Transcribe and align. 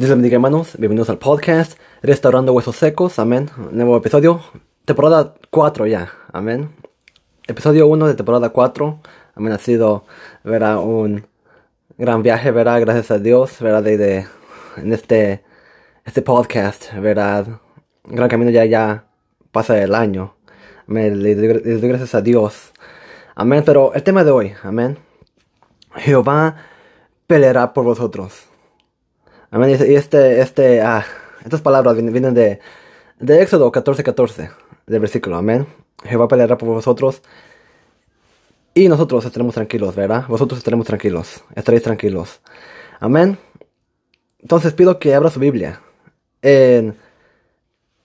Dios 0.00 0.08
les 0.08 0.16
bendiga 0.16 0.36
hermanos, 0.36 0.76
bienvenidos 0.78 1.10
al 1.10 1.18
podcast 1.18 1.78
Restaurando 2.00 2.54
Huesos 2.54 2.74
Secos, 2.74 3.18
amén. 3.18 3.50
Nuevo 3.70 3.98
episodio, 3.98 4.40
temporada 4.86 5.34
4 5.50 5.86
ya, 5.88 6.10
amén. 6.32 6.70
Episodio 7.46 7.86
1 7.86 8.06
de 8.06 8.14
temporada 8.14 8.48
4, 8.48 8.98
amén. 9.34 9.52
Ha 9.52 9.58
sido, 9.58 10.06
verá, 10.42 10.78
un 10.78 11.26
gran 11.98 12.22
viaje, 12.22 12.50
verá, 12.50 12.78
gracias 12.78 13.10
a 13.10 13.18
Dios, 13.18 13.60
verá, 13.60 13.82
de, 13.82 13.98
de 13.98 14.26
en 14.78 14.94
este, 14.94 15.44
este 16.06 16.22
podcast, 16.22 16.94
verá, 16.94 17.60
gran 18.04 18.30
camino 18.30 18.50
ya, 18.50 18.64
ya 18.64 19.04
pasa 19.52 19.78
el 19.82 19.94
año. 19.94 20.34
Amén, 20.88 21.22
le 21.22 21.34
doy, 21.34 21.60
le 21.62 21.76
doy 21.78 21.88
gracias 21.90 22.14
a 22.14 22.22
Dios, 22.22 22.72
amén. 23.34 23.64
Pero 23.66 23.92
el 23.92 24.02
tema 24.02 24.24
de 24.24 24.30
hoy, 24.30 24.54
amén. 24.62 24.96
Jehová 25.96 26.56
peleará 27.26 27.74
por 27.74 27.84
vosotros. 27.84 28.49
Amén. 29.50 29.70
Y 29.70 29.94
este, 29.94 30.40
este, 30.40 30.80
ah, 30.80 31.04
estas 31.44 31.60
palabras 31.60 31.94
vienen, 31.94 32.12
vienen 32.12 32.34
de, 32.34 32.60
de 33.18 33.42
Éxodo 33.42 33.72
14, 33.72 34.02
14, 34.04 34.50
del 34.86 35.00
versículo. 35.00 35.36
Amén. 35.36 35.66
Jehová 36.04 36.28
peleará 36.28 36.56
por 36.56 36.68
vosotros. 36.68 37.22
Y 38.74 38.88
nosotros 38.88 39.24
estaremos 39.24 39.54
tranquilos, 39.54 39.96
¿verdad? 39.96 40.24
Vosotros 40.28 40.58
estaremos 40.58 40.86
tranquilos. 40.86 41.42
Estaréis 41.56 41.82
tranquilos. 41.82 42.40
Amén. 43.00 43.38
Entonces 44.38 44.72
pido 44.72 44.98
que 44.98 45.14
abra 45.14 45.30
su 45.30 45.40
Biblia. 45.40 45.80
En 46.42 46.96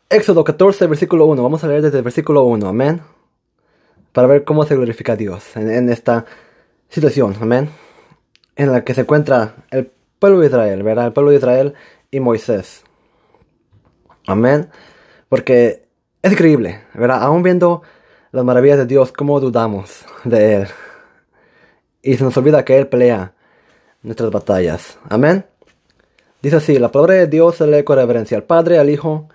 Éxodo 0.09 0.44
14, 0.44 0.88
versículo 0.88 1.27
1. 1.27 1.44
Vamos 1.44 1.64
a 1.64 1.67
leer 1.67 1.84
desde 1.84 2.00
el 2.00 2.03
versículo 2.03 2.44
1. 2.44 2.67
Amén. 2.67 3.02
Para 4.12 4.27
ver 4.27 4.44
cómo 4.44 4.66
se 4.66 4.75
glorifica 4.75 5.14
a 5.14 5.16
Dios 5.16 5.55
en, 5.55 5.70
en 5.70 5.89
esta 5.89 6.25
situación. 6.89 7.36
Amén. 7.39 7.70
En 8.55 8.72
la 8.72 8.84
que 8.84 8.95
se 8.95 9.02
encuentra 9.02 9.55
el 9.70 9.91
pueblo 10.26 10.40
de 10.40 10.48
Israel, 10.48 10.82
¿verdad? 10.82 11.06
El 11.06 11.14
pueblo 11.14 11.30
de 11.30 11.38
Israel 11.38 11.74
y 12.10 12.20
Moisés. 12.20 12.84
Amén. 14.26 14.72
Porque 15.30 15.86
es 16.23 16.32
increíble, 16.32 16.82
¿verdad? 16.95 17.22
Aún 17.22 17.44
viendo 17.44 17.84
las 18.32 18.44
maravillas 18.44 18.80
de 18.80 18.88
Dios, 18.88 19.12
cómo 19.12 19.40
dudamos 19.40 20.04
de 20.23 20.56
Él. 20.56 20.67
Y 22.02 22.17
se 22.17 22.23
nos 22.23 22.36
olvida 22.38 22.66
que 22.66 22.76
Él 22.76 22.88
pelea 22.88 23.34
nuestras 24.02 24.32
batallas. 24.32 24.98
Amén. 25.08 25.45
Dice 26.42 26.56
así, 26.56 26.80
la 26.80 26.92
palabra 26.92 27.14
de 27.14 27.28
Dios 27.28 27.58
se 27.58 27.67
lee 27.67 27.84
con 27.84 27.98
reverencia 27.98 28.36
al 28.36 28.45
Padre, 28.45 28.80
al 28.80 28.89
Hijo 28.89 29.30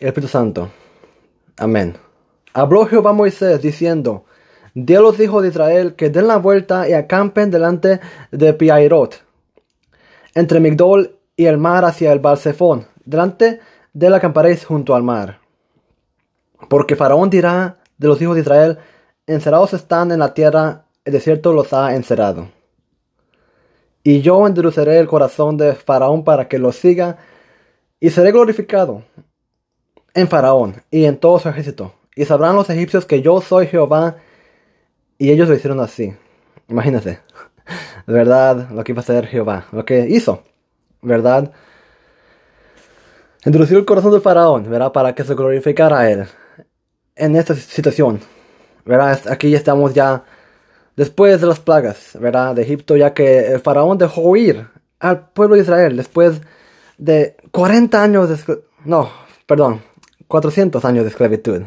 y 0.00 0.04
al 0.04 0.08
Espíritu 0.08 0.30
Santo. 0.30 0.70
Amén. 1.58 1.98
Habló 2.54 2.86
Jehová 2.86 3.10
a 3.10 3.12
Moisés 3.12 3.60
diciendo, 3.60 4.24
Di 4.72 4.94
a 4.94 5.00
los 5.02 5.20
hijos 5.20 5.42
de 5.42 5.50
Israel 5.50 5.94
que 5.94 6.08
den 6.08 6.26
la 6.26 6.38
vuelta 6.38 6.88
y 6.88 6.94
acampen 6.94 7.50
delante 7.50 8.00
de 8.30 8.54
Piairot 8.54 9.30
entre 10.34 10.60
Migdol 10.60 11.18
y 11.36 11.46
el 11.46 11.58
mar 11.58 11.84
hacia 11.84 12.12
el 12.12 12.20
Balsefón, 12.20 12.86
delante 13.04 13.60
de 13.92 14.10
la 14.10 14.16
acamparéis 14.16 14.64
junto 14.64 14.94
al 14.94 15.02
mar. 15.02 15.40
Porque 16.68 16.96
Faraón 16.96 17.30
dirá 17.30 17.78
de 17.98 18.08
los 18.08 18.20
hijos 18.20 18.34
de 18.34 18.42
Israel, 18.42 18.78
encerrados 19.26 19.74
están 19.74 20.10
en 20.12 20.20
la 20.20 20.34
tierra, 20.34 20.84
el 21.04 21.12
desierto 21.12 21.52
los 21.52 21.72
ha 21.72 21.94
encerrado. 21.94 22.48
Y 24.02 24.20
yo 24.20 24.46
endureceré 24.46 24.98
el 24.98 25.06
corazón 25.06 25.56
de 25.56 25.74
Faraón 25.74 26.24
para 26.24 26.48
que 26.48 26.58
los 26.58 26.76
siga, 26.76 27.18
y 28.00 28.10
seré 28.10 28.32
glorificado 28.32 29.04
en 30.14 30.26
Faraón 30.26 30.82
y 30.90 31.04
en 31.04 31.16
todo 31.16 31.38
su 31.38 31.48
ejército. 31.48 31.94
Y 32.16 32.24
sabrán 32.24 32.56
los 32.56 32.68
egipcios 32.68 33.06
que 33.06 33.22
yo 33.22 33.40
soy 33.40 33.66
Jehová, 33.68 34.16
y 35.18 35.30
ellos 35.30 35.48
lo 35.48 35.54
hicieron 35.54 35.80
así. 35.80 36.14
Imagínense. 36.68 37.20
¿Verdad? 38.06 38.70
Lo 38.70 38.84
que 38.84 38.92
iba 38.92 39.00
a 39.00 39.02
hacer 39.02 39.26
Jehová, 39.26 39.66
lo 39.72 39.84
que 39.84 40.06
hizo, 40.08 40.42
¿verdad? 41.00 41.52
Introdució 43.44 43.78
el 43.78 43.84
corazón 43.84 44.12
del 44.12 44.20
faraón, 44.20 44.70
¿verdad? 44.70 44.92
Para 44.92 45.14
que 45.14 45.24
se 45.24 45.34
glorificara 45.34 46.00
a 46.00 46.10
él 46.10 46.26
en 47.16 47.36
esta 47.36 47.54
situación, 47.54 48.20
¿verdad? 48.84 49.20
Aquí 49.28 49.54
estamos 49.54 49.94
ya 49.94 50.24
después 50.96 51.40
de 51.40 51.46
las 51.46 51.60
plagas, 51.60 52.16
¿verdad? 52.20 52.54
De 52.54 52.62
Egipto, 52.62 52.96
ya 52.96 53.14
que 53.14 53.52
el 53.52 53.60
faraón 53.60 53.98
dejó 53.98 54.36
ir 54.36 54.68
al 55.00 55.28
pueblo 55.30 55.56
de 55.56 55.62
Israel 55.62 55.96
después 55.96 56.40
de 56.98 57.36
40 57.50 58.02
años 58.02 58.28
de... 58.28 58.62
No, 58.84 59.10
perdón, 59.46 59.82
400 60.28 60.84
años 60.84 61.04
de 61.04 61.10
esclavitud. 61.10 61.62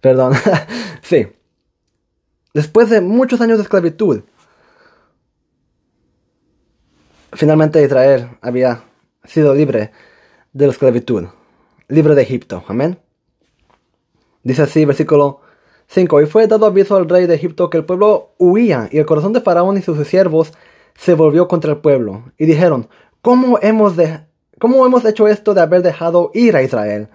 Perdón, 0.00 0.32
sí. 1.02 1.28
Después 2.54 2.90
de 2.90 3.00
muchos 3.00 3.40
años 3.40 3.58
de 3.58 3.62
esclavitud, 3.62 4.22
Finalmente 7.40 7.82
Israel 7.82 8.28
había 8.42 8.84
sido 9.24 9.54
libre 9.54 9.92
de 10.52 10.66
la 10.66 10.72
esclavitud, 10.72 11.24
libre 11.88 12.14
de 12.14 12.20
Egipto. 12.20 12.62
Amén. 12.68 12.98
Dice 14.42 14.60
así, 14.60 14.84
versículo 14.84 15.40
5. 15.86 16.20
Y 16.20 16.26
fue 16.26 16.46
dado 16.46 16.66
aviso 16.66 16.96
al 16.96 17.08
rey 17.08 17.24
de 17.24 17.36
Egipto 17.36 17.70
que 17.70 17.78
el 17.78 17.86
pueblo 17.86 18.34
huía, 18.36 18.90
y 18.92 18.98
el 18.98 19.06
corazón 19.06 19.32
de 19.32 19.40
Faraón 19.40 19.78
y 19.78 19.80
sus 19.80 20.06
siervos 20.06 20.52
se 20.98 21.14
volvió 21.14 21.48
contra 21.48 21.72
el 21.72 21.78
pueblo. 21.78 22.24
Y 22.36 22.44
dijeron, 22.44 22.90
¿cómo 23.22 23.58
hemos, 23.62 23.96
de 23.96 24.20
¿cómo 24.58 24.84
hemos 24.84 25.06
hecho 25.06 25.26
esto 25.26 25.54
de 25.54 25.62
haber 25.62 25.80
dejado 25.80 26.32
ir 26.34 26.56
a 26.56 26.62
Israel? 26.62 27.08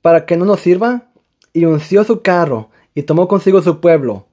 ¿Para 0.00 0.26
que 0.26 0.36
no 0.36 0.44
nos 0.44 0.58
sirva? 0.58 1.04
Y 1.52 1.66
unció 1.66 2.02
su 2.02 2.20
carro, 2.20 2.70
y 2.96 3.04
tomó 3.04 3.28
consigo 3.28 3.62
su 3.62 3.80
pueblo, 3.80 4.26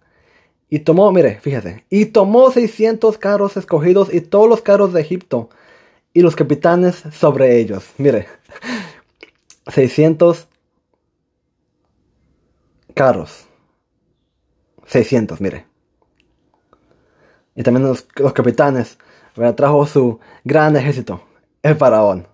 y 0.70 0.80
tomó, 0.80 1.12
mire, 1.12 1.40
fíjese, 1.40 1.86
y 1.90 2.06
tomó 2.06 2.52
600 2.52 3.18
carros 3.18 3.58
escogidos 3.58 4.14
y 4.14 4.22
todos 4.22 4.48
los 4.48 4.62
carros 4.62 4.94
de 4.94 5.02
Egipto 5.02 5.50
y 6.14 6.22
los 6.22 6.36
capitanes 6.36 7.04
sobre 7.12 7.60
ellos. 7.60 7.90
Mire, 7.98 8.28
600 9.68 10.48
carros. 12.94 13.46
600, 14.86 15.40
mire. 15.42 15.66
Y 17.56 17.64
también 17.64 17.88
los, 17.88 18.04
capitanes. 18.34 18.98
Trajo 19.56 19.86
su 19.86 20.20
gran 20.44 20.76
ejército, 20.76 21.22
el 21.64 21.76
faraón. 21.76 22.28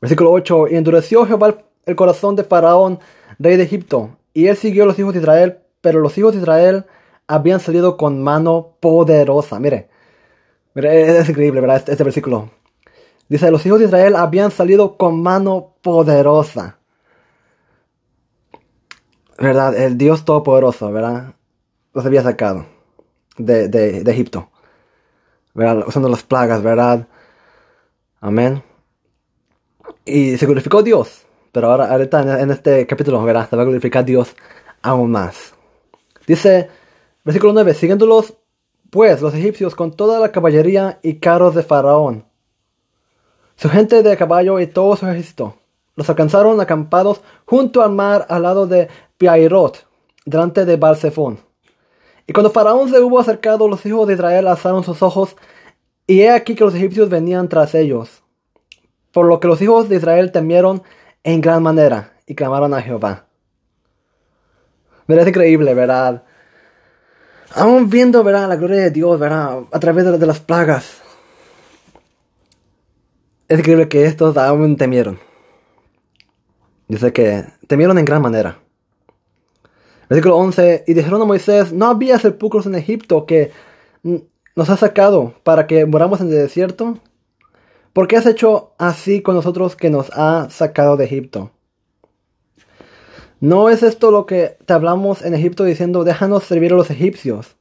Versículo 0.00 0.30
8. 0.32 0.68
Y 0.68 0.76
endureció 0.76 1.26
Jehová 1.26 1.58
el 1.84 1.96
corazón 1.96 2.36
de 2.36 2.44
faraón, 2.44 3.00
rey 3.38 3.56
de 3.56 3.64
Egipto. 3.64 4.16
Y 4.34 4.48
él 4.48 4.56
siguió 4.56 4.84
a 4.84 4.86
los 4.86 4.98
hijos 4.98 5.14
de 5.14 5.20
Israel, 5.20 5.58
pero 5.80 6.00
los 6.00 6.16
hijos 6.18 6.34
de 6.34 6.40
Israel 6.40 6.84
habían 7.26 7.60
salido 7.60 7.96
con 7.96 8.22
mano 8.22 8.76
poderosa. 8.80 9.58
Mire, 9.58 9.88
mire 10.74 11.18
es 11.18 11.28
increíble, 11.28 11.60
¿verdad? 11.60 11.76
Este, 11.78 11.92
este, 11.92 12.04
versículo. 12.04 12.50
Dice, 13.28 13.50
los 13.50 13.64
hijos 13.66 13.80
de 13.80 13.86
Israel 13.86 14.16
habían 14.16 14.50
salido 14.50 14.96
con 14.96 15.22
mano 15.22 15.74
poderosa. 15.82 16.78
¿Verdad? 19.38 19.76
El 19.76 19.98
Dios 19.98 20.24
Todopoderoso, 20.24 20.90
¿verdad? 20.92 21.34
Los 21.92 22.06
había 22.06 22.22
sacado 22.22 22.66
de, 23.36 23.68
de, 23.68 24.10
Egipto. 24.10 24.48
¿Verdad? 25.52 25.84
Usando 25.86 26.08
las 26.08 26.22
plagas, 26.22 26.62
¿verdad? 26.62 27.06
Amén. 28.20 28.62
Y 30.04 30.36
se 30.38 30.46
glorificó 30.46 30.82
Dios. 30.82 31.26
Pero 31.52 31.70
ahora, 31.70 31.90
ahorita 31.90 32.40
en 32.40 32.50
este 32.50 32.86
capítulo, 32.86 33.22
¿verdad? 33.24 33.48
Se 33.48 33.56
va 33.56 33.62
a 33.62 33.66
glorificar 33.66 34.04
Dios 34.04 34.34
aún 34.82 35.10
más. 35.10 35.54
Dice 36.26 36.70
Versículo 37.26 37.52
9. 37.54 37.74
Siguiéndolos, 37.74 38.34
pues, 38.88 39.20
los 39.20 39.34
egipcios 39.34 39.74
con 39.74 39.90
toda 39.90 40.20
la 40.20 40.30
caballería 40.30 41.00
y 41.02 41.16
carros 41.16 41.56
de 41.56 41.64
Faraón, 41.64 42.24
su 43.56 43.68
gente 43.68 44.04
de 44.04 44.16
caballo 44.16 44.60
y 44.60 44.68
todo 44.68 44.94
su 44.94 45.08
ejército. 45.08 45.56
Los 45.96 46.08
alcanzaron 46.08 46.60
acampados 46.60 47.22
junto 47.44 47.82
al 47.82 47.90
mar 47.90 48.26
al 48.28 48.44
lado 48.44 48.68
de 48.68 48.86
Piairot, 49.18 49.88
delante 50.24 50.64
de 50.64 50.76
Balsefón. 50.76 51.40
Y 52.28 52.32
cuando 52.32 52.50
Faraón 52.50 52.90
se 52.90 53.00
hubo 53.00 53.18
acercado, 53.18 53.66
los 53.66 53.84
hijos 53.84 54.06
de 54.06 54.14
Israel 54.14 54.46
alzaron 54.46 54.84
sus 54.84 55.02
ojos, 55.02 55.36
y 56.06 56.20
he 56.20 56.30
aquí 56.30 56.54
que 56.54 56.62
los 56.62 56.76
egipcios 56.76 57.08
venían 57.08 57.48
tras 57.48 57.74
ellos. 57.74 58.22
Por 59.10 59.26
lo 59.26 59.40
que 59.40 59.48
los 59.48 59.60
hijos 59.60 59.88
de 59.88 59.96
Israel 59.96 60.30
temieron 60.30 60.84
en 61.24 61.40
gran 61.40 61.64
manera 61.64 62.12
y 62.24 62.36
clamaron 62.36 62.72
a 62.72 62.82
Jehová. 62.82 63.26
Es 65.08 65.26
increíble, 65.26 65.74
¿verdad? 65.74 66.22
Aún 67.54 67.88
viendo, 67.88 68.22
verá, 68.24 68.46
la 68.46 68.56
gloria 68.56 68.76
de 68.76 68.90
Dios, 68.90 69.18
verá, 69.18 69.58
a 69.70 69.78
través 69.78 70.04
de, 70.04 70.26
las 70.26 70.40
plagas. 70.40 71.02
Es 73.48 73.58
increíble 73.58 73.88
que 73.88 74.06
estos 74.06 74.36
aún 74.36 74.76
temieron. 74.76 75.18
Dice 76.88 77.12
que 77.12 77.44
temieron 77.66 77.98
en 77.98 78.04
gran 78.04 78.22
manera. 78.22 78.58
Versículo 80.08 80.36
11. 80.36 80.84
Y 80.86 80.94
dijeron 80.94 81.22
a 81.22 81.24
Moisés, 81.24 81.72
no 81.72 81.86
había 81.86 82.18
sepulcros 82.18 82.66
en 82.66 82.74
Egipto 82.74 83.26
que 83.26 83.52
nos 84.02 84.70
ha 84.70 84.76
sacado 84.76 85.34
para 85.42 85.66
que 85.66 85.86
moramos 85.86 86.20
en 86.20 86.28
el 86.28 86.34
desierto. 86.34 86.98
¿Por 87.92 88.08
qué 88.08 88.16
has 88.16 88.26
hecho 88.26 88.74
así 88.78 89.22
con 89.22 89.34
nosotros 89.34 89.74
que 89.74 89.90
nos 89.90 90.10
ha 90.12 90.48
sacado 90.50 90.96
de 90.96 91.06
Egipto? 91.06 91.50
¿No 93.40 93.68
es 93.68 93.82
esto 93.82 94.10
lo 94.10 94.26
que 94.26 94.56
te 94.64 94.72
hablamos 94.72 95.22
en 95.22 95.34
Egipto 95.34 95.64
diciendo, 95.64 96.04
déjanos 96.04 96.44
servir 96.44 96.72
a 96.72 96.76
los 96.76 96.90
egipcios? 96.90 97.56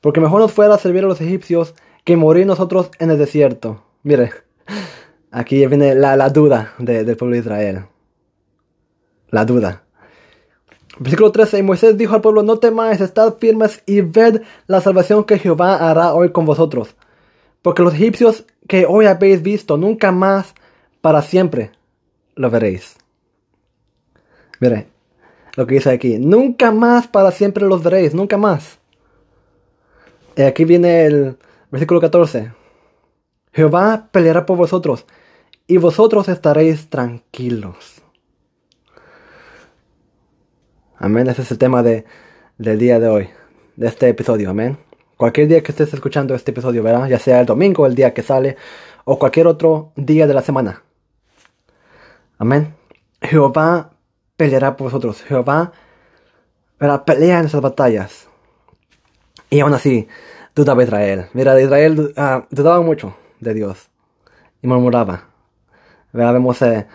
Porque 0.00 0.20
mejor 0.20 0.40
nos 0.40 0.52
fuera 0.52 0.76
servir 0.78 1.04
a 1.04 1.08
los 1.08 1.20
egipcios 1.20 1.74
que 2.04 2.16
morir 2.16 2.46
nosotros 2.46 2.90
en 2.98 3.10
el 3.10 3.18
desierto. 3.18 3.82
Mire, 4.02 4.32
Aquí 5.30 5.66
viene 5.66 5.96
la, 5.96 6.16
la 6.16 6.30
duda 6.30 6.74
de- 6.78 7.02
del 7.02 7.16
pueblo 7.16 7.34
de 7.34 7.40
Israel. 7.40 7.86
La 9.30 9.44
duda. 9.44 9.82
Versículo 11.00 11.32
13. 11.32 11.58
Y 11.58 11.62
Moisés 11.64 11.98
dijo 11.98 12.14
al 12.14 12.20
pueblo, 12.20 12.44
no 12.44 12.58
temáis, 12.60 13.00
estad 13.00 13.34
firmes 13.38 13.82
y 13.84 14.00
ved 14.02 14.42
la 14.68 14.80
salvación 14.80 15.24
que 15.24 15.40
Jehová 15.40 15.90
hará 15.90 16.14
hoy 16.14 16.30
con 16.30 16.44
vosotros. 16.46 16.94
Porque 17.62 17.82
los 17.82 17.94
egipcios 17.94 18.44
que 18.68 18.86
hoy 18.86 19.06
habéis 19.06 19.42
visto, 19.42 19.76
nunca 19.76 20.12
más 20.12 20.54
para 21.00 21.20
siempre 21.20 21.72
lo 22.36 22.48
veréis. 22.48 22.96
Mire, 24.60 24.86
lo 25.56 25.66
que 25.66 25.74
dice 25.76 25.90
aquí. 25.90 26.18
Nunca 26.18 26.70
más 26.70 27.06
para 27.06 27.30
siempre 27.30 27.66
los 27.66 27.82
veréis, 27.82 28.14
nunca 28.14 28.36
más. 28.36 28.78
Y 30.36 30.42
aquí 30.42 30.64
viene 30.64 31.06
el 31.06 31.38
versículo 31.70 32.00
14. 32.00 32.52
Jehová 33.52 34.08
peleará 34.10 34.46
por 34.46 34.56
vosotros 34.56 35.06
y 35.66 35.76
vosotros 35.76 36.28
estaréis 36.28 36.88
tranquilos. 36.90 38.02
Amén, 40.96 41.28
ese 41.28 41.42
es 41.42 41.50
el 41.50 41.58
tema 41.58 41.82
de, 41.82 42.04
del 42.58 42.78
día 42.78 42.98
de 42.98 43.08
hoy, 43.08 43.28
de 43.76 43.86
este 43.86 44.08
episodio, 44.08 44.50
amén. 44.50 44.78
Cualquier 45.16 45.48
día 45.48 45.62
que 45.62 45.70
estés 45.70 45.92
escuchando 45.94 46.34
este 46.34 46.50
episodio, 46.50 46.82
¿verdad? 46.82 47.08
Ya 47.08 47.18
sea 47.18 47.40
el 47.40 47.46
domingo, 47.46 47.86
el 47.86 47.94
día 47.94 48.14
que 48.14 48.22
sale, 48.22 48.56
o 49.04 49.18
cualquier 49.18 49.46
otro 49.46 49.92
día 49.96 50.26
de 50.26 50.34
la 50.34 50.42
semana. 50.42 50.82
Amén. 52.38 52.74
Jehová 53.20 53.93
peleará 54.36 54.76
por 54.76 54.86
vosotros. 54.86 55.22
Jehová 55.22 55.72
¿verdad? 56.78 57.04
pelea 57.04 57.40
en 57.40 57.46
esas 57.46 57.60
batallas. 57.60 58.28
Y 59.50 59.60
aún 59.60 59.74
así, 59.74 60.08
dudaba 60.54 60.82
Israel. 60.82 61.26
Mira, 61.32 61.60
Israel 61.60 62.12
ah, 62.16 62.46
dudaba 62.50 62.80
mucho 62.80 63.16
de 63.40 63.54
Dios. 63.54 63.88
Y 64.62 64.66
murmuraba. 64.66 65.28
¿Verdad? 66.12 66.32
Vemos 66.32 66.62
eh, 66.62 66.86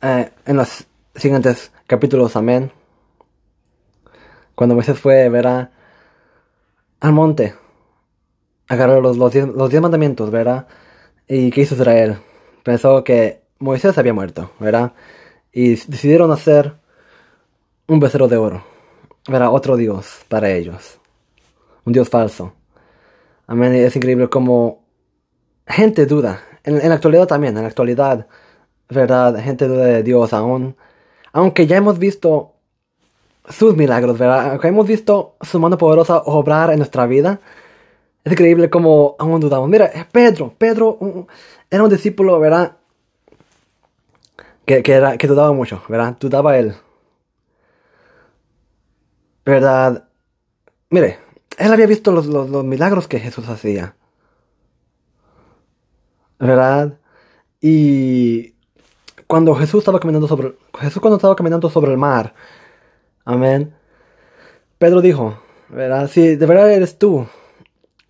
eh, 0.00 0.30
en 0.46 0.56
los 0.56 0.86
siguientes 1.14 1.72
capítulos, 1.86 2.36
amén. 2.36 2.72
Cuando 4.54 4.74
Moisés 4.74 4.98
fue, 4.98 5.28
verá, 5.28 5.70
al 7.00 7.12
monte. 7.12 7.54
Agarró 8.68 9.00
los, 9.00 9.16
los, 9.16 9.32
diez, 9.32 9.46
los 9.46 9.70
diez 9.70 9.82
mandamientos, 9.82 10.30
¿verdad? 10.30 10.66
¿Y 11.28 11.50
qué 11.50 11.62
hizo 11.62 11.74
Israel? 11.74 12.18
Pensó 12.62 13.04
que 13.04 13.42
Moisés 13.58 13.98
había 13.98 14.14
muerto, 14.14 14.52
¿verdad? 14.58 14.92
Y 15.52 15.70
decidieron 15.70 16.30
hacer 16.30 16.81
un 17.86 18.00
becerro 18.00 18.28
de 18.28 18.36
oro. 18.36 18.72
¿verdad? 19.28 19.52
Otro 19.52 19.76
Dios 19.76 20.20
para 20.28 20.50
ellos. 20.50 20.98
Un 21.84 21.92
Dios 21.92 22.08
falso. 22.08 22.52
Amén. 23.46 23.74
Es 23.74 23.94
increíble 23.96 24.28
como 24.28 24.82
gente 25.66 26.06
duda. 26.06 26.42
En, 26.64 26.88
la 26.88 26.94
actualidad 26.94 27.26
también, 27.26 27.56
en 27.56 27.62
la 27.62 27.68
actualidad, 27.68 28.26
¿verdad? 28.88 29.36
Gente 29.42 29.66
duda 29.66 29.84
de 29.84 30.02
Dios 30.02 30.32
aún. 30.32 30.76
Aunque 31.32 31.66
ya 31.66 31.76
hemos 31.76 31.98
visto 31.98 32.52
sus 33.48 33.76
milagros, 33.76 34.18
¿verdad? 34.18 34.50
Aunque 34.50 34.68
hemos 34.68 34.86
visto 34.86 35.36
su 35.40 35.58
mano 35.58 35.78
poderosa 35.78 36.18
obrar 36.24 36.70
en 36.70 36.78
nuestra 36.78 37.06
vida. 37.06 37.40
Es 38.24 38.32
increíble 38.32 38.70
como 38.70 39.16
aún 39.18 39.40
dudamos. 39.40 39.68
Mira, 39.68 39.90
Pedro, 40.12 40.54
Pedro 40.56 41.26
era 41.70 41.82
un 41.82 41.90
discípulo, 41.90 42.38
¿verdad? 42.38 42.76
Que, 44.64 44.82
era, 44.86 45.18
que 45.18 45.26
dudaba 45.26 45.52
mucho, 45.52 45.82
¿verdad? 45.88 46.16
Dudaba 46.20 46.56
él. 46.56 46.76
¿Verdad? 49.44 50.08
Mire, 50.90 51.18
él 51.58 51.72
había 51.72 51.86
visto 51.86 52.12
los, 52.12 52.26
los, 52.26 52.64
milagros 52.64 53.08
que 53.08 53.18
Jesús 53.18 53.48
hacía. 53.48 53.96
¿Verdad? 56.38 56.98
Y 57.60 58.54
cuando 59.26 59.54
Jesús 59.54 59.78
estaba 59.78 60.00
caminando 60.00 60.28
sobre 60.28 60.56
Jesús 60.78 61.00
cuando 61.00 61.16
estaba 61.16 61.36
caminando 61.36 61.70
sobre 61.70 61.92
el 61.92 61.98
mar, 61.98 62.34
amén. 63.24 63.74
Pedro 64.78 65.00
dijo, 65.00 65.40
¿verdad? 65.68 66.08
Si 66.08 66.36
de 66.36 66.46
verdad 66.46 66.72
eres 66.72 66.98
tú, 66.98 67.26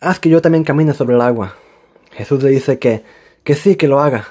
haz 0.00 0.18
que 0.18 0.30
yo 0.30 0.40
también 0.40 0.64
camine 0.64 0.94
sobre 0.94 1.14
el 1.14 1.20
agua. 1.20 1.56
Jesús 2.12 2.42
le 2.42 2.50
dice 2.50 2.78
que, 2.78 3.04
que 3.44 3.54
sí, 3.54 3.76
que 3.76 3.88
lo 3.88 4.00
haga. 4.00 4.26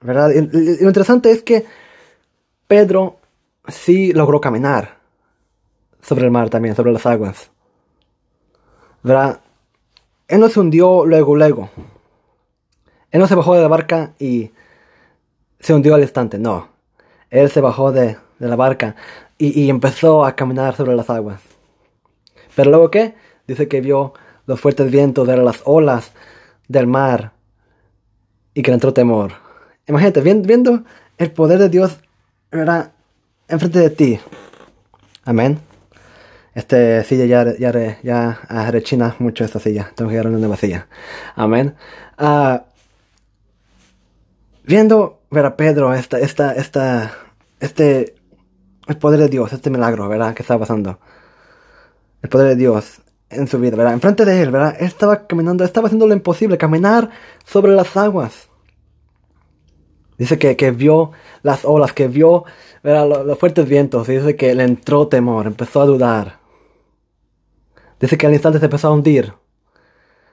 ¿Verdad? 0.00 0.30
Y 0.30 0.82
lo 0.82 0.88
interesante 0.88 1.30
es 1.30 1.42
que 1.42 1.64
Pedro 2.66 3.18
sí 3.68 4.12
logró 4.12 4.40
caminar 4.40 4.99
sobre 6.02 6.24
el 6.24 6.30
mar 6.30 6.50
también, 6.50 6.74
sobre 6.74 6.92
las 6.92 7.06
aguas. 7.06 7.50
¿Verdad? 9.02 9.40
Él 10.28 10.40
no 10.40 10.48
se 10.48 10.60
hundió 10.60 11.04
luego, 11.06 11.36
luego. 11.36 11.70
Él 13.10 13.20
no 13.20 13.26
se 13.26 13.34
bajó 13.34 13.54
de 13.54 13.62
la 13.62 13.68
barca 13.68 14.12
y 14.18 14.52
se 15.58 15.74
hundió 15.74 15.94
al 15.94 16.02
instante, 16.02 16.38
no. 16.38 16.68
Él 17.30 17.50
se 17.50 17.60
bajó 17.60 17.92
de, 17.92 18.16
de 18.38 18.48
la 18.48 18.56
barca 18.56 18.96
y, 19.38 19.60
y, 19.60 19.70
empezó 19.70 20.24
a 20.24 20.36
caminar 20.36 20.76
sobre 20.76 20.94
las 20.94 21.10
aguas. 21.10 21.40
Pero 22.54 22.70
luego, 22.70 22.90
¿qué? 22.90 23.14
Dice 23.46 23.68
que 23.68 23.80
vio 23.80 24.14
los 24.46 24.60
fuertes 24.60 24.90
vientos 24.90 25.26
de 25.26 25.36
las 25.36 25.62
olas 25.64 26.12
del 26.68 26.86
mar 26.86 27.32
y 28.54 28.62
que 28.62 28.70
le 28.70 28.74
entró 28.74 28.92
temor. 28.92 29.32
Imagínate, 29.86 30.20
viendo 30.20 30.84
el 31.18 31.32
poder 31.32 31.58
de 31.58 31.68
Dios 31.68 31.98
era 32.50 32.92
enfrente 33.48 33.78
de 33.78 33.90
ti. 33.90 34.20
Amén. 35.24 35.69
Este 36.54 37.04
silla 37.04 37.26
ya, 37.26 37.56
ya, 37.58 37.72
ya 38.02 38.70
rechina 38.70 39.14
mucho 39.18 39.44
esta 39.44 39.60
silla. 39.60 39.92
Tengo 39.94 40.10
que 40.10 40.16
agarrar 40.16 40.32
una 40.32 40.40
nueva 40.40 40.56
silla. 40.56 40.88
Amén. 41.36 41.74
Uh, 42.18 42.58
viendo 44.64 45.20
ver 45.30 45.46
a 45.46 45.56
Pedro, 45.56 45.94
esta, 45.94 46.18
esta, 46.18 46.54
esta, 46.54 47.12
este, 47.60 48.14
el 48.88 48.96
poder 48.98 49.20
de 49.20 49.28
Dios, 49.28 49.52
este 49.52 49.70
milagro, 49.70 50.08
¿verdad? 50.08 50.34
Que 50.34 50.42
estaba 50.42 50.60
pasando. 50.60 50.98
El 52.22 52.28
poder 52.28 52.48
de 52.48 52.56
Dios 52.56 53.00
en 53.30 53.46
su 53.46 53.58
vida, 53.60 53.76
¿verdad? 53.76 53.94
Enfrente 53.94 54.24
de 54.24 54.42
él, 54.42 54.50
¿verdad? 54.50 54.76
Estaba 54.80 55.26
caminando, 55.26 55.64
estaba 55.64 55.86
haciendo 55.86 56.06
lo 56.06 56.14
imposible, 56.14 56.58
caminar 56.58 57.10
sobre 57.44 57.72
las 57.72 57.96
aguas. 57.96 58.48
Dice 60.18 60.38
que, 60.38 60.56
que 60.56 60.70
vio 60.70 61.12
las 61.42 61.64
olas, 61.64 61.94
que 61.94 62.08
vio. 62.08 62.44
Los, 62.82 63.38
fuertes 63.38 63.68
vientos. 63.68 64.06
Dice 64.06 64.36
que 64.36 64.54
le 64.54 64.64
entró 64.64 65.08
temor, 65.08 65.46
empezó 65.46 65.80
a 65.80 65.86
dudar. 65.86 66.39
Dice 68.00 68.16
que 68.16 68.26
al 68.26 68.32
instante 68.32 68.58
se 68.58 68.64
empezó 68.64 68.88
a 68.88 68.92
hundir. 68.92 69.32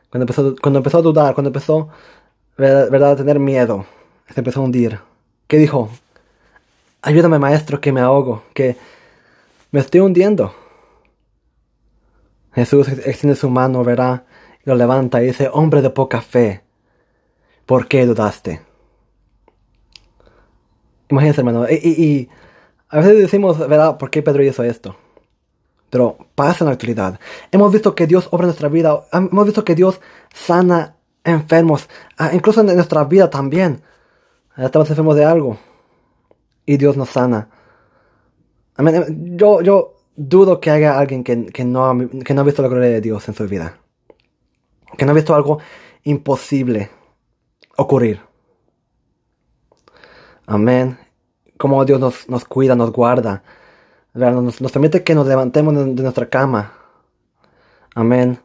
Cuando 0.09 0.23
empezó, 0.23 0.55
cuando 0.61 0.79
empezó 0.79 0.97
a 0.99 1.01
dudar, 1.01 1.33
cuando 1.33 1.49
empezó 1.49 1.89
a 2.57 3.15
tener 3.15 3.39
miedo, 3.39 3.85
se 4.33 4.39
empezó 4.39 4.61
a 4.61 4.63
hundir. 4.63 4.99
¿Qué 5.47 5.57
dijo? 5.57 5.89
Ayúdame 7.01 7.39
maestro, 7.39 7.79
que 7.79 7.91
me 7.91 8.01
ahogo, 8.01 8.43
que 8.53 8.77
me 9.71 9.81
estoy 9.81 9.99
hundiendo. 9.99 10.53
Jesús 12.53 12.87
extiende 12.87 13.35
su 13.35 13.49
mano, 13.49 13.83
verá, 13.83 14.25
y 14.65 14.69
lo 14.69 14.75
levanta 14.75 15.21
y 15.21 15.27
dice, 15.27 15.49
hombre 15.51 15.81
de 15.81 15.89
poca 15.91 16.21
fe, 16.21 16.63
¿por 17.65 17.87
qué 17.87 18.05
dudaste? 18.05 18.61
Imagínense, 21.09 21.41
hermano. 21.41 21.69
Y, 21.69 22.29
a 22.89 22.97
veces 22.97 23.17
decimos, 23.17 23.59
¿verdad? 23.59 23.97
¿Por 23.97 24.09
qué 24.09 24.21
Pedro 24.21 24.43
hizo 24.43 24.63
esto? 24.63 24.95
Pero 25.89 26.17
pasa 26.35 26.63
en 26.63 26.67
la 26.67 26.73
actualidad. 26.73 27.19
Hemos 27.51 27.71
visto 27.71 27.95
que 27.95 28.07
Dios 28.07 28.27
obra 28.31 28.43
en 28.43 28.47
nuestra 28.47 28.69
vida. 28.69 29.07
Hemos 29.11 29.45
visto 29.45 29.63
que 29.63 29.75
Dios 29.75 29.99
sana 30.33 30.97
enfermos. 31.23 31.87
Incluso 32.33 32.61
en 32.61 32.75
nuestra 32.75 33.03
vida 33.05 33.29
también. 33.29 33.81
Estamos 34.57 34.89
enfermos 34.89 35.15
de 35.15 35.25
algo. 35.25 35.57
Y 36.65 36.77
Dios 36.77 36.97
nos 36.97 37.09
sana. 37.09 37.49
Yo, 39.09 39.61
yo 39.61 39.95
dudo 40.15 40.59
que 40.59 40.71
haya 40.71 40.99
alguien 40.99 41.23
que, 41.23 41.45
que, 41.47 41.63
no, 41.63 41.97
que 42.25 42.33
no 42.33 42.41
ha 42.41 42.43
visto 42.43 42.61
la 42.61 42.67
gloria 42.67 42.89
de 42.89 43.01
Dios 43.01 43.27
en 43.27 43.35
su 43.35 43.47
vida. 43.47 43.79
Que 44.97 45.05
no 45.05 45.11
ha 45.11 45.15
visto 45.15 45.33
algo 45.33 45.59
imposible 46.03 46.89
ocurrir. 47.77 48.21
Amén. 50.45 50.97
Como 51.57 51.83
Dios 51.85 51.99
nos, 51.99 52.29
nos 52.29 52.45
cuida, 52.45 52.75
nos 52.75 52.91
guarda. 52.91 53.43
Nos, 54.13 54.61
nos, 54.61 54.71
permite 54.71 55.03
que 55.03 55.13
nos 55.13 55.27
levantemos 55.27 55.75
de, 55.75 55.85
de 55.93 56.03
nuestra 56.03 56.27
cama. 56.27 56.73
Amén. 57.93 58.39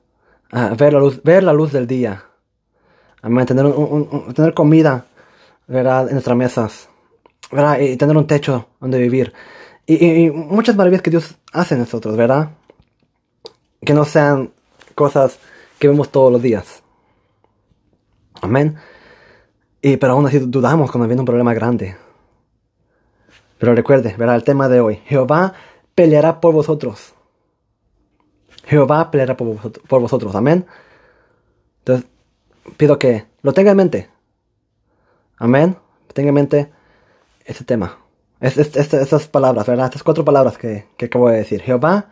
Uh, 0.52 0.76
ver, 0.76 0.92
la 0.92 0.98
luz, 0.98 1.22
ver 1.22 1.42
la 1.42 1.52
luz 1.52 1.72
del 1.72 1.86
día. 1.86 2.24
Amén. 3.22 3.46
Tener, 3.46 4.54
comida 4.54 5.06
¿verdad? 5.66 6.08
en 6.08 6.12
nuestras 6.12 6.36
mesas. 6.36 6.88
¿verdad? 7.50 7.78
Y 7.80 7.96
tener 7.96 8.16
un 8.16 8.26
techo 8.26 8.68
donde 8.80 8.98
vivir. 8.98 9.32
Y, 9.86 9.94
y, 9.94 10.26
y, 10.26 10.30
muchas 10.30 10.76
maravillas 10.76 11.02
que 11.02 11.10
Dios 11.10 11.36
hace 11.52 11.74
en 11.74 11.80
nosotros, 11.80 12.16
¿verdad? 12.16 12.50
Que 13.84 13.94
no 13.94 14.04
sean 14.04 14.52
cosas 14.94 15.38
que 15.78 15.88
vemos 15.88 16.10
todos 16.10 16.32
los 16.32 16.42
días. 16.42 16.82
Amén. 18.40 18.76
Y 19.80 19.96
pero 19.96 20.12
aún 20.12 20.26
así 20.26 20.38
dudamos 20.38 20.90
cuando 20.90 21.08
viene 21.08 21.20
un 21.20 21.26
problema 21.26 21.54
grande. 21.54 21.96
Pero 23.62 23.76
recuerde, 23.76 24.16
verá 24.18 24.34
el 24.34 24.42
tema 24.42 24.68
de 24.68 24.80
hoy. 24.80 24.96
Jehová 25.06 25.52
peleará 25.94 26.40
por 26.40 26.52
vosotros. 26.52 27.14
Jehová 28.64 29.08
peleará 29.12 29.36
por 29.36 30.00
vosotros. 30.00 30.34
Amén. 30.34 30.66
Entonces, 31.78 32.10
pido 32.76 32.98
que 32.98 33.26
lo 33.42 33.52
tenga 33.52 33.70
en 33.70 33.76
mente. 33.76 34.10
Amén. 35.36 35.76
tenga 36.12 36.30
en 36.30 36.34
mente 36.34 36.72
ese 37.44 37.62
tema. 37.62 37.98
Es- 38.40 38.58
es- 38.58 38.94
esas 38.94 39.28
palabras, 39.28 39.64
¿verdad? 39.64 39.86
Estas 39.86 40.02
cuatro 40.02 40.24
palabras 40.24 40.58
que, 40.58 40.88
que 40.96 41.04
acabo 41.04 41.28
de 41.28 41.36
decir. 41.36 41.62
Jehová 41.62 42.06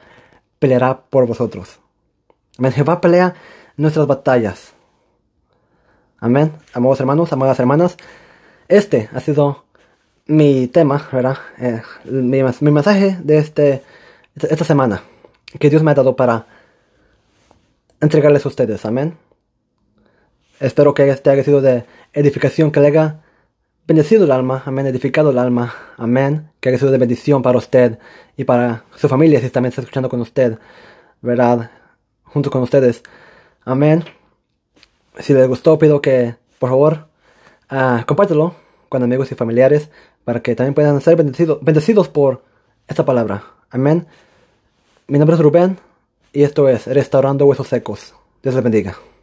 peleará 0.60 1.00
por 1.00 1.26
vosotros. 1.26 1.80
Amén. 2.58 2.70
Jehová 2.70 3.00
pelea 3.00 3.34
nuestras 3.76 4.06
batallas. 4.06 4.72
Amén. 6.20 6.52
Amados 6.74 7.00
hermanos, 7.00 7.32
amadas 7.32 7.58
hermanas. 7.58 7.96
Este 8.68 9.08
ha 9.12 9.18
sido 9.18 9.64
mi 10.30 10.68
tema, 10.68 11.08
¿verdad? 11.12 11.38
Eh, 11.58 11.82
mi, 12.04 12.42
mensaje 12.70 13.18
de 13.22 13.38
este, 13.38 13.82
esta 14.36 14.64
semana. 14.64 15.02
Que 15.58 15.68
Dios 15.68 15.82
me 15.82 15.90
ha 15.90 15.94
dado 15.94 16.14
para 16.14 16.46
entregarles 18.00 18.46
a 18.46 18.48
ustedes. 18.48 18.84
Amén. 18.86 19.18
Espero 20.60 20.94
que 20.94 21.08
este 21.08 21.30
haya 21.30 21.42
sido 21.42 21.60
de 21.60 21.84
edificación, 22.12 22.70
que 22.70 22.78
le 22.78 22.86
haya 22.86 23.22
bendecido 23.88 24.24
el 24.24 24.30
alma, 24.30 24.62
amén, 24.66 24.86
edificado 24.86 25.30
el 25.30 25.38
alma, 25.38 25.74
amén, 25.96 26.50
que 26.60 26.68
haya 26.68 26.78
sido 26.78 26.92
de 26.92 26.98
bendición 26.98 27.42
para 27.42 27.58
usted 27.58 27.98
y 28.36 28.44
para 28.44 28.84
su 28.94 29.08
familia 29.08 29.40
si 29.40 29.50
también 29.50 29.70
está 29.70 29.80
escuchando 29.80 30.08
con 30.08 30.20
usted, 30.20 30.58
¿verdad? 31.22 31.72
Junto 32.22 32.50
con 32.50 32.62
ustedes, 32.62 33.02
amén. 33.64 34.04
Si 35.18 35.34
les 35.34 35.48
gustó, 35.48 35.76
pido 35.78 36.00
que, 36.00 36.36
por 36.60 36.70
favor, 36.70 37.08
ah, 37.68 38.04
compártelo 38.06 38.54
con 38.88 39.02
amigos 39.02 39.32
y 39.32 39.34
familiares 39.34 39.90
para 40.24 40.40
que 40.40 40.54
también 40.54 40.74
puedan 40.74 41.00
ser 41.00 41.16
bendecidos, 41.16 42.08
por 42.08 42.42
esta 42.86 43.04
palabra, 43.04 43.44
amén. 43.70 44.06
Mi 45.06 45.18
nombre 45.18 45.36
es 45.36 45.42
Rubén 45.42 45.78
y 46.32 46.42
esto 46.42 46.68
es 46.68 46.86
Restaurando 46.86 47.46
Huesos 47.46 47.68
Secos. 47.68 48.14
Dios 48.42 48.54
les 48.54 48.64
bendiga. 48.64 49.09